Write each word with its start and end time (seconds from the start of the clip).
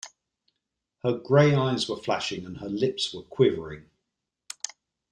Her 1.03 1.15
gray 1.15 1.53
eyes 1.53 1.87
were 1.87 1.95
flashing, 2.01 2.43
and 2.43 2.57
her 2.57 2.69
lips 2.69 3.13
were 3.13 3.21
quivering. 3.21 3.85